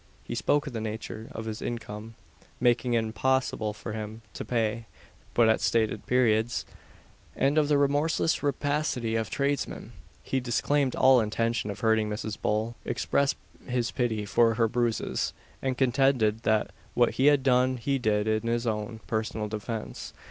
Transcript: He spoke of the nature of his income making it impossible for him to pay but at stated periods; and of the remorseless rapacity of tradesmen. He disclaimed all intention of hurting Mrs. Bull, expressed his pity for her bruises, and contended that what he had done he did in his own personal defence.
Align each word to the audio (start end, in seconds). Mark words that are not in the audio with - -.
He 0.23 0.33
spoke 0.33 0.65
of 0.65 0.73
the 0.73 0.81
nature 0.81 1.27
of 1.29 1.45
his 1.45 1.61
income 1.61 2.15
making 2.59 2.95
it 2.95 3.03
impossible 3.03 3.71
for 3.71 3.93
him 3.93 4.23
to 4.33 4.43
pay 4.43 4.87
but 5.35 5.47
at 5.47 5.61
stated 5.61 6.07
periods; 6.07 6.65
and 7.35 7.55
of 7.55 7.67
the 7.67 7.77
remorseless 7.77 8.41
rapacity 8.41 9.15
of 9.15 9.29
tradesmen. 9.29 9.91
He 10.23 10.39
disclaimed 10.39 10.95
all 10.95 11.21
intention 11.21 11.69
of 11.69 11.81
hurting 11.81 12.09
Mrs. 12.09 12.41
Bull, 12.41 12.75
expressed 12.83 13.37
his 13.67 13.91
pity 13.91 14.25
for 14.25 14.55
her 14.55 14.67
bruises, 14.67 15.33
and 15.61 15.77
contended 15.77 16.41
that 16.41 16.71
what 16.95 17.11
he 17.11 17.27
had 17.27 17.43
done 17.43 17.77
he 17.77 17.99
did 17.99 18.27
in 18.27 18.47
his 18.47 18.65
own 18.65 19.01
personal 19.05 19.47
defence. 19.47 20.13